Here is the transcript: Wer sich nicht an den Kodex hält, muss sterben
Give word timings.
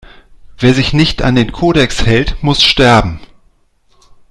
Wer 0.57 0.73
sich 0.73 0.93
nicht 0.93 1.21
an 1.21 1.35
den 1.35 1.51
Kodex 1.51 2.07
hält, 2.07 2.41
muss 2.41 2.63
sterben 2.63 3.21